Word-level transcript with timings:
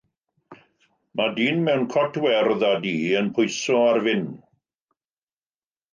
Mae 1.19 1.35
dyn 1.39 1.61
mewn 1.67 1.85
cot 1.95 2.17
werdd 2.25 2.65
a 2.71 2.73
du 2.87 2.95
yn 3.19 3.31
pwyso 3.35 3.79
ar 3.91 4.03
fin. 4.09 4.29